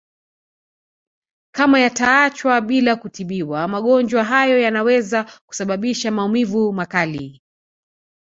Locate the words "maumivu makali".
6.11-7.41